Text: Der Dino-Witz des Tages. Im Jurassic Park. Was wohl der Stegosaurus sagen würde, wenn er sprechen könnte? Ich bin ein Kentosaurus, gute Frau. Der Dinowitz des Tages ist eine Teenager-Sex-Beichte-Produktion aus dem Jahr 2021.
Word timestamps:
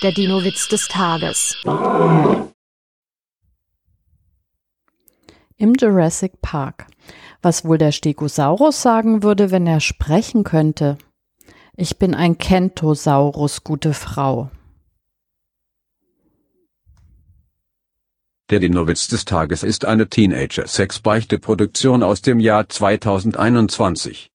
Der 0.00 0.12
Dino-Witz 0.12 0.68
des 0.68 0.86
Tages. 0.86 1.56
Im 5.56 5.74
Jurassic 5.74 6.40
Park. 6.40 6.86
Was 7.42 7.64
wohl 7.64 7.78
der 7.78 7.90
Stegosaurus 7.90 8.80
sagen 8.80 9.24
würde, 9.24 9.50
wenn 9.50 9.66
er 9.66 9.80
sprechen 9.80 10.44
könnte? 10.44 10.98
Ich 11.76 11.98
bin 11.98 12.14
ein 12.14 12.38
Kentosaurus, 12.38 13.64
gute 13.64 13.92
Frau. 13.92 14.52
Der 18.50 18.60
Dinowitz 18.60 19.08
des 19.08 19.24
Tages 19.24 19.64
ist 19.64 19.84
eine 19.84 20.08
Teenager-Sex-Beichte-Produktion 20.08 22.04
aus 22.04 22.22
dem 22.22 22.38
Jahr 22.38 22.68
2021. 22.68 24.30